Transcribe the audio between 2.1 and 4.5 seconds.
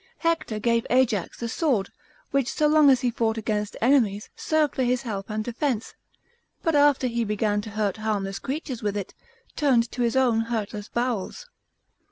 which so long as he fought against enemies,